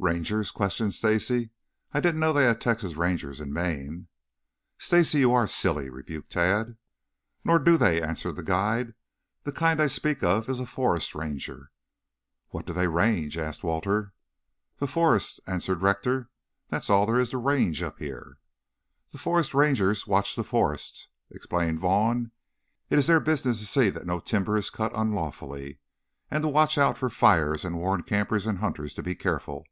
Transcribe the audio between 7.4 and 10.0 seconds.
"Nor do they," answered the guide. "The kind I